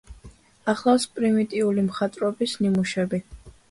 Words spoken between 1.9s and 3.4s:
მხატვრობის ნიმუშები.